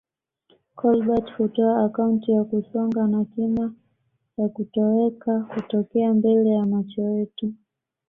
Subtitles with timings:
[0.77, 3.73] Kolbert hutoa akaunti ya kusonga na kina
[4.37, 7.53] ya kutoweka kutokea mbele ya macho yetu